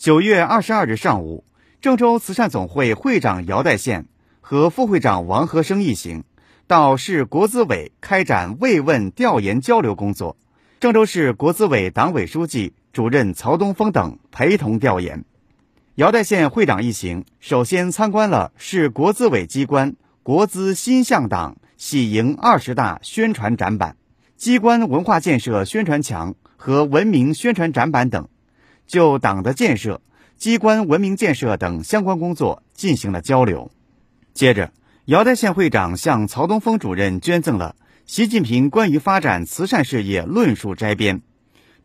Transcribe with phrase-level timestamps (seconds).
[0.00, 1.44] 九月二十二日上午，
[1.82, 4.06] 郑州慈善总会会长姚代宪
[4.40, 6.24] 和副会长王和生一行
[6.66, 10.38] 到市国资委开展慰问调研交流工作。
[10.80, 15.26] 郑州市国资委党委书记、主任曹东峰等陪同调研。
[15.96, 23.96] 姚代宪会长一行首先参观了市国资委机关国资新向党喜迎二十大宣传展板、
[24.34, 28.30] 机关文化建设宣传墙和文明宣传展板等。
[28.90, 30.02] 就党的建设、
[30.36, 33.70] 机关文明建设等相关工作进行了交流。
[34.34, 34.72] 接着，
[35.04, 41.18] 姚代县会长向曹东峰主任捐赠了《习近平关于发展慈善事业论述摘编》《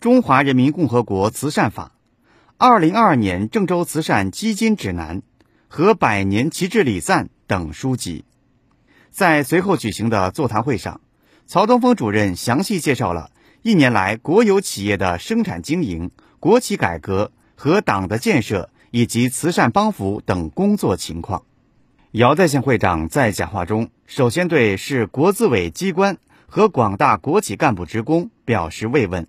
[0.00, 1.92] 中华人民共和国慈善法》
[2.56, 5.20] 《二零二二年郑州慈善基金指南》
[5.68, 8.24] 和《百年旗帜礼赞》等书籍。
[9.10, 11.02] 在随后举行的座谈会上，
[11.46, 16.10] 曹东峰主任详细介绍了一年来国有企业的生产经营。
[16.44, 21.42] 国企改革和党的建设以及慈善帮扶等工作情况，
[22.10, 29.26] 姚在县会长在讲话中首先对市国资委机关和广大国企干部职工表示慰问，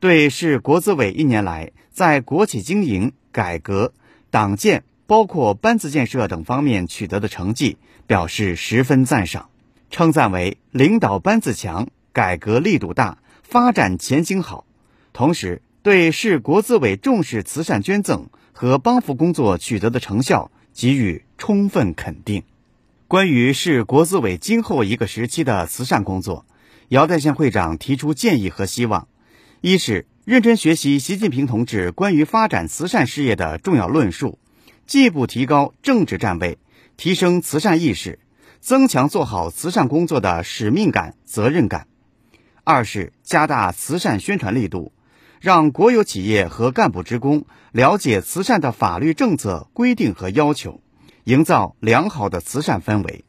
[0.00, 3.94] 对市国资委一年来在国企经营、改革、
[4.28, 9.48] 党建，包括班子建设等方面取得的成绩表示十分赞赏，
[9.88, 14.66] 称赞为领导班子强、改革力度大、发展前景好，
[15.14, 15.62] 同时。
[15.84, 22.42] 对市国资委重视慈善捐赠和帮扶工作取得的成效给予充分肯定。
[23.06, 26.46] 关于市国资委今后一个时期的慈善工作，
[26.88, 29.08] 姚代县会长提出建议和希望：
[29.60, 34.38] 一是认真学习习近平同志关于发展慈善事业的重要论述，
[34.86, 36.56] 进一步提高政治站位，
[36.96, 38.20] 提升慈善意识，
[38.58, 41.82] 增强做好慈善工作的使命感、责任感；
[42.64, 44.90] 二是加大慈善宣传力度。
[45.44, 50.80] 让国有企业和干部职工了解慈善的法律政策规定和要求，
[51.24, 53.26] 营造良好的慈善氛围。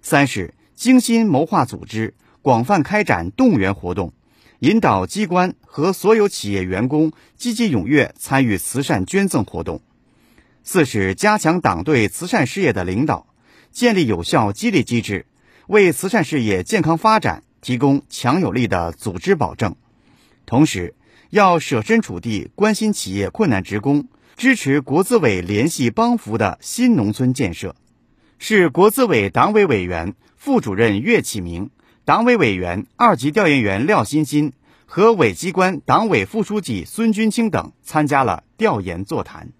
[0.00, 4.14] 三是精心谋划组织，广泛开展动员活动，
[4.60, 9.82] 引导机关和所有企业员工积极踊跃参与慈善捐赠活动。
[10.64, 13.26] 四是加强党对慈善事业的领导，
[13.70, 15.26] 建立有效激励机制，
[15.66, 19.76] 为慈善事业健康发展提供强有力的组织保证。
[20.46, 20.94] 同时，
[21.32, 24.06] 要设身处地关心企业困难职工，
[24.36, 27.74] 支持国资委联系帮扶的新农村建设。
[28.38, 31.70] 市国资委党委委员、副主任岳启明，
[32.04, 34.52] 党委委员、二级调研员廖欣欣
[34.84, 39.52] 和委机关党委副书记孙军清等参加了调研座谈。